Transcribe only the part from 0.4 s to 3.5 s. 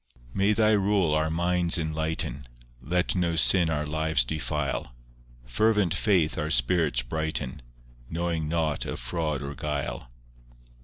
Thy rule our minds enlighten; Let no